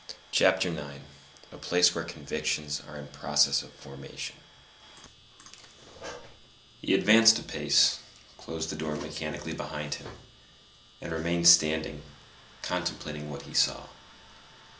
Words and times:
CHAPTER 0.31 0.69
IX—A 0.69 1.57
PLACE 1.57 1.93
WHERE 1.93 2.05
CONVICTIONS 2.05 2.81
ARE 2.87 2.97
IN 2.97 3.09
PROCESS 3.09 3.61
OF 3.61 3.71
FORMATION 3.73 4.35
He 6.81 6.95
advanced 6.95 7.37
a 7.37 7.43
pace, 7.43 7.99
closed 8.35 8.71
the 8.71 8.75
door 8.75 8.95
mechanically 8.95 9.53
behind 9.53 9.93
him, 9.93 10.07
and 11.01 11.11
remained 11.11 11.47
standing, 11.47 12.01
contemplating 12.63 13.29
what 13.29 13.43
he 13.43 13.53
saw. 13.53 13.89